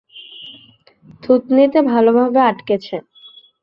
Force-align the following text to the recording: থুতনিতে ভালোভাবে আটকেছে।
থুতনিতে 1.23 1.79
ভালোভাবে 1.91 2.39
আটকেছে। 2.49 2.95